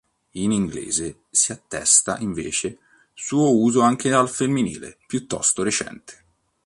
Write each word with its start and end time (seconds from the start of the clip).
In 0.31 0.51
inglese 0.51 1.25
si 1.29 1.51
attesta 1.51 2.17
invece 2.21 2.79
suo 3.13 3.55
uso 3.55 3.81
anche 3.81 4.11
al 4.11 4.29
femminile, 4.31 4.97
piuttosto 5.05 5.61
recente. 5.61 6.23